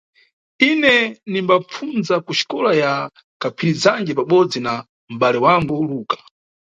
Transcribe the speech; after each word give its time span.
Ine 0.69 0.95
nimbapfundza 1.31 2.15
kuxikola 2.25 2.71
ya 2.81 2.93
Kaphirizanje 3.41 4.11
pabodzi 4.19 4.59
na 4.65 4.73
mʼbale 5.13 5.39
wangu 5.45 5.73
Luka. 5.89 6.17